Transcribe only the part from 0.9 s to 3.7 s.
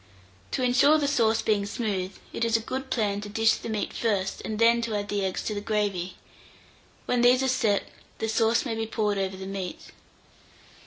the sauce being smooth, it is a good plan to dish the